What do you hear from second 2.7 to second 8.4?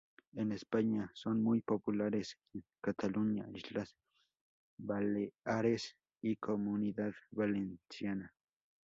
Cataluña, Islas Baleares y Comunidad Valenciana.